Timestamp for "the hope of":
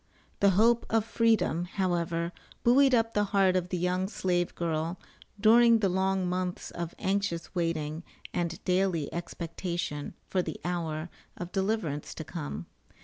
0.39-1.05